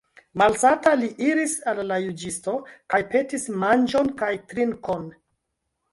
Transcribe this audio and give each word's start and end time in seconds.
Malsata 0.41 0.93
li 1.01 1.09
iris 1.25 1.53
al 1.73 1.83
la 1.91 1.99
juĝisto 2.05 2.55
kaj 2.95 3.03
petis 3.15 3.47
manĝon 3.65 4.13
kaj 4.23 4.35
trinkon. 4.53 5.07